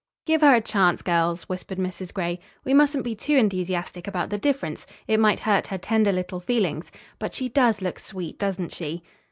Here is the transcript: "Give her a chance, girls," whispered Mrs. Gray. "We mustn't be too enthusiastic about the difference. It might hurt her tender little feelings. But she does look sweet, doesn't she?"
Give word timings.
"Give 0.25 0.41
her 0.41 0.55
a 0.55 0.61
chance, 0.61 1.03
girls," 1.03 1.43
whispered 1.43 1.77
Mrs. 1.77 2.11
Gray. 2.11 2.39
"We 2.65 2.73
mustn't 2.73 3.03
be 3.03 3.13
too 3.13 3.35
enthusiastic 3.37 4.07
about 4.07 4.31
the 4.31 4.39
difference. 4.39 4.87
It 5.07 5.19
might 5.19 5.41
hurt 5.41 5.67
her 5.67 5.77
tender 5.77 6.11
little 6.11 6.39
feelings. 6.39 6.91
But 7.19 7.35
she 7.35 7.49
does 7.49 7.83
look 7.83 7.99
sweet, 7.99 8.39
doesn't 8.39 8.73
she?" 8.73 9.03